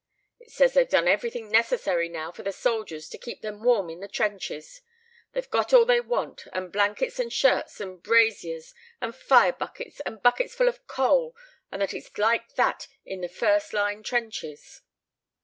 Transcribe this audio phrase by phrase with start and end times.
[0.39, 3.99] "It says they've done everything necessary now for the soldiers, to keep them warm in
[3.99, 4.81] the trenches.
[5.33, 10.17] They've got all they want, and blankets and shirts and brasiers and fire buckets and
[10.17, 11.35] bucketsful of coal;
[11.71, 14.81] and that it's like that in the first line trenches."